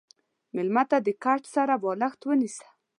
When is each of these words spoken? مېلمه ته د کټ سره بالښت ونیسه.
مېلمه 0.55 0.83
ته 0.89 0.97
د 1.05 1.07
کټ 1.23 1.41
سره 1.55 1.73
بالښت 1.83 2.21
ونیسه. 2.25 2.67